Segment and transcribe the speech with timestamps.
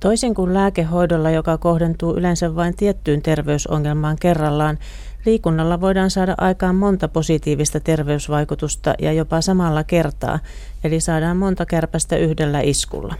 [0.00, 4.78] Toisin kuin lääkehoidolla, joka kohdentuu yleensä vain tiettyyn terveysongelmaan kerrallaan,
[5.26, 10.38] liikunnalla voidaan saada aikaan monta positiivista terveysvaikutusta ja jopa samalla kertaa,
[10.84, 13.14] eli saadaan monta kärpästä yhdellä iskulla.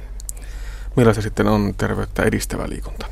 [0.96, 3.06] Millaista sitten on terveyttä edistävä liikunta?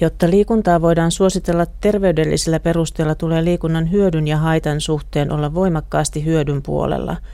[0.00, 6.62] Jotta liikuntaa voidaan suositella terveydellisillä perusteella, tulee liikunnan hyödyn ja haitan suhteen olla voimakkaasti hyödyn
[6.62, 7.16] puolella–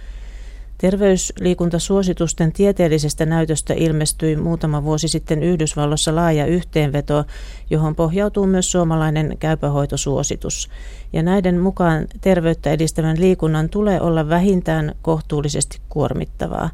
[0.79, 7.25] Terveysliikuntasuositusten tieteellisestä näytöstä ilmestyi muutama vuosi sitten Yhdysvalloissa laaja yhteenveto,
[7.71, 10.71] johon pohjautuu myös suomalainen käypähoitosuositus.
[11.13, 16.71] Ja näiden mukaan terveyttä edistävän liikunnan tulee olla vähintään kohtuullisesti kuormittavaa.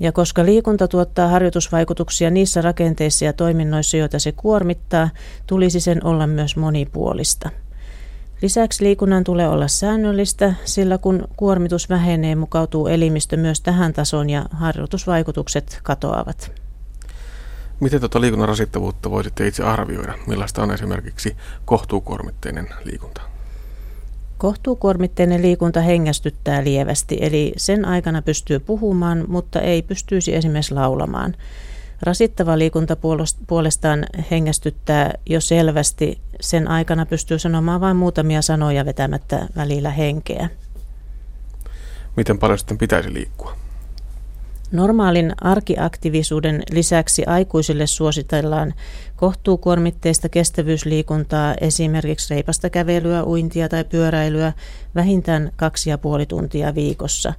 [0.00, 5.10] Ja koska liikunta tuottaa harjoitusvaikutuksia niissä rakenteissa ja toiminnoissa, joita se kuormittaa,
[5.46, 7.50] tulisi sen olla myös monipuolista.
[8.42, 14.46] Lisäksi liikunnan tulee olla säännöllistä, sillä kun kuormitus vähenee, mukautuu elimistö myös tähän tasoon ja
[14.50, 16.52] harjoitusvaikutukset katoavat.
[17.80, 20.14] Miten tuota liikunnan rasittavuutta voisitte itse arvioida?
[20.26, 23.20] Millaista on esimerkiksi kohtuukuormitteinen liikunta?
[24.38, 31.34] Kohtuukuormitteinen liikunta hengästyttää lievästi, eli sen aikana pystyy puhumaan, mutta ei pystyisi esimerkiksi laulamaan.
[32.02, 32.96] Rasittava liikunta
[33.46, 36.20] puolestaan hengästyttää jo selvästi.
[36.40, 40.48] Sen aikana pystyy sanomaan vain muutamia sanoja vetämättä välillä henkeä.
[42.16, 43.56] Miten paljon sitten pitäisi liikkua?
[44.72, 48.74] Normaalin arkiaktiivisuuden lisäksi aikuisille suositellaan
[49.16, 54.52] kohtuukuormitteista kestävyysliikuntaa, esimerkiksi reipasta kävelyä, uintia tai pyöräilyä
[54.94, 57.34] vähintään kaksi ja puoli tuntia viikossa,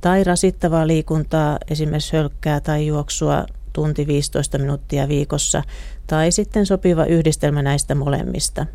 [0.00, 5.62] tai rasittavaa liikuntaa, esimerkiksi hölkkää tai juoksua tunti 15 minuuttia viikossa
[6.06, 8.66] tai sitten sopiva yhdistelmä näistä molemmista.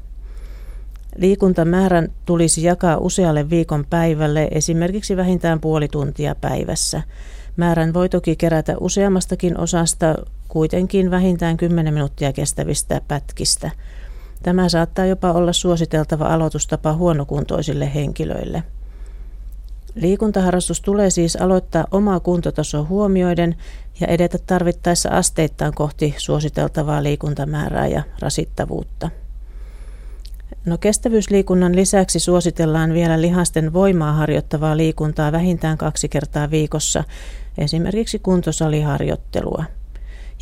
[1.16, 7.02] Liikuntamäärän tulisi jakaa usealle viikon päivälle, esimerkiksi vähintään puoli tuntia päivässä.
[7.58, 10.16] Määrän voi toki kerätä useammastakin osasta,
[10.47, 13.72] kuitenkin vähintään 10 minuuttia kestävistä pätkistä.
[14.44, 18.63] Tämä saattaa jopa olla suositeltava aloitustapa huonokuntoisille henkilöille.
[19.95, 23.55] Liikuntaharrastus tulee siis aloittaa omaa kuntotasoa huomioiden
[24.00, 29.09] ja edetä tarvittaessa asteittain kohti suositeltavaa liikuntamäärää ja rasittavuutta.
[30.66, 37.03] No kestävyysliikunnan lisäksi suositellaan vielä lihasten voimaa harjoittavaa liikuntaa vähintään kaksi kertaa viikossa,
[37.57, 39.63] esimerkiksi kuntosaliharjoittelua.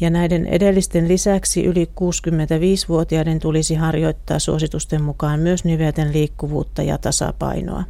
[0.01, 7.83] Ja näiden edellisten lisäksi yli 65-vuotiaiden tulisi harjoittaa suositusten mukaan myös nivelten liikkuvuutta ja tasapainoa.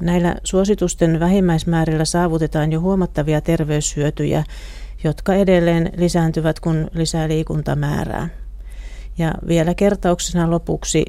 [0.00, 4.44] Näillä suositusten vähimmäismäärillä saavutetaan jo huomattavia terveyshyötyjä,
[5.04, 8.28] jotka edelleen lisääntyvät, kun lisää liikuntamäärää.
[9.18, 11.04] Ja vielä kertauksena lopuksi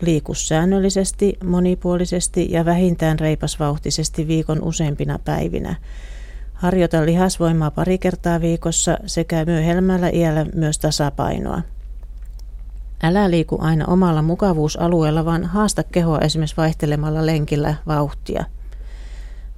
[0.00, 5.76] liiku säännöllisesti, monipuolisesti ja vähintään reipasvauhtisesti viikon useimpina päivinä.
[6.54, 11.62] Harjoita lihasvoimaa pari kertaa viikossa sekä myöhemmällä iällä myös tasapainoa.
[13.02, 18.44] Älä liiku aina omalla mukavuusalueella, vaan haasta kehoa esimerkiksi vaihtelemalla lenkillä vauhtia.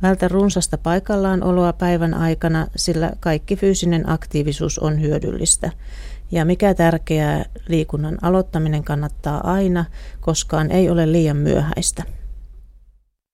[0.02, 5.70] Vältä runsasta paikallaan oloa päivän aikana, sillä kaikki fyysinen aktiivisuus on hyödyllistä.
[6.30, 9.84] Ja mikä tärkeää, liikunnan aloittaminen kannattaa aina,
[10.20, 12.19] koskaan ei ole liian myöhäistä.